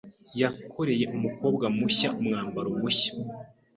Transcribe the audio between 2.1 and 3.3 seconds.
umwambaro mushya.